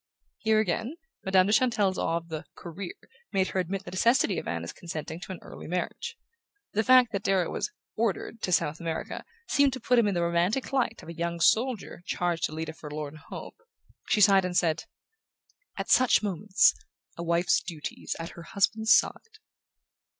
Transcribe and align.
Here 0.39 0.59
again, 0.59 0.95
Madame 1.23 1.45
de 1.45 1.53
Chantelle's 1.53 1.99
awe 1.99 2.17
of 2.17 2.29
the 2.29 2.45
Career 2.55 2.95
made 3.31 3.49
her 3.49 3.59
admit 3.59 3.83
the 3.85 3.91
necessity 3.91 4.39
of 4.39 4.47
Anna's 4.47 4.73
consenting 4.73 5.19
to 5.19 5.31
an 5.31 5.37
early 5.43 5.67
marriage. 5.67 6.17
The 6.73 6.83
fact 6.83 7.11
that 7.11 7.21
Darrow 7.21 7.51
was 7.51 7.71
"ordered" 7.95 8.41
to 8.41 8.51
South 8.51 8.79
America 8.79 9.23
seemed 9.47 9.73
to 9.73 9.79
put 9.79 9.99
him 9.99 10.07
in 10.07 10.15
the 10.15 10.23
romantic 10.23 10.73
light 10.73 11.03
of 11.03 11.09
a 11.09 11.13
young 11.13 11.39
soldier 11.39 12.01
charged 12.07 12.45
to 12.45 12.51
lead 12.51 12.69
a 12.69 12.73
forlorn 12.73 13.17
hope: 13.29 13.57
she 14.09 14.21
sighed 14.21 14.43
and 14.43 14.57
said: 14.57 14.85
"At 15.77 15.91
such 15.91 16.23
moments 16.23 16.73
a 17.15 17.21
wife's 17.21 17.61
duty 17.61 18.01
is 18.01 18.15
at 18.17 18.29
her 18.29 18.41
husband's 18.41 18.95
side." 18.97 19.37